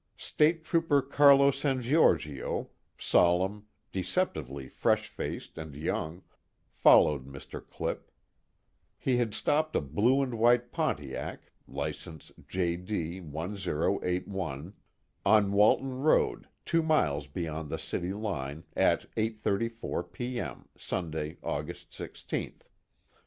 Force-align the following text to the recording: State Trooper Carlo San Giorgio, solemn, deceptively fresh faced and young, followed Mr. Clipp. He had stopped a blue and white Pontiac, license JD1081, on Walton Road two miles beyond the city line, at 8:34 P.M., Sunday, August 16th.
State 0.17 0.65
Trooper 0.65 1.03
Carlo 1.03 1.51
San 1.51 1.79
Giorgio, 1.79 2.71
solemn, 2.97 3.67
deceptively 3.91 4.67
fresh 4.67 5.07
faced 5.09 5.59
and 5.59 5.75
young, 5.75 6.23
followed 6.71 7.27
Mr. 7.27 7.63
Clipp. 7.63 8.09
He 8.97 9.17
had 9.17 9.35
stopped 9.35 9.75
a 9.75 9.79
blue 9.81 10.23
and 10.23 10.39
white 10.39 10.71
Pontiac, 10.71 11.51
license 11.67 12.31
JD1081, 12.49 14.73
on 15.23 15.51
Walton 15.51 15.99
Road 16.01 16.47
two 16.65 16.81
miles 16.81 17.27
beyond 17.27 17.69
the 17.69 17.77
city 17.77 18.11
line, 18.11 18.63
at 18.75 19.01
8:34 19.13 20.11
P.M., 20.11 20.67
Sunday, 20.75 21.37
August 21.43 21.91
16th. 21.91 22.61